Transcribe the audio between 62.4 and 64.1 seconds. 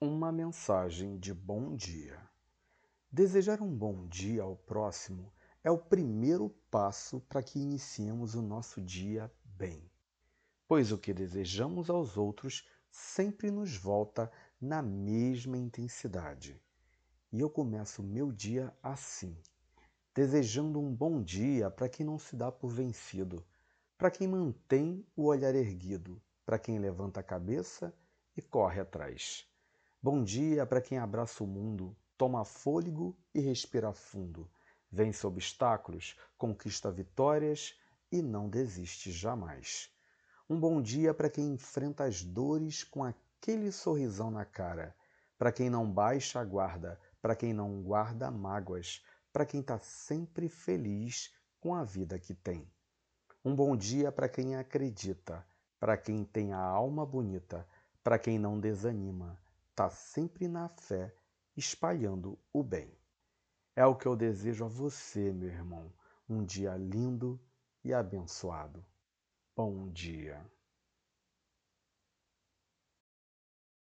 o bem. É o que